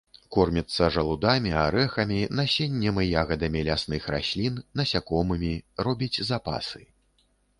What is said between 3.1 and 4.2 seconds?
ягадамі лясных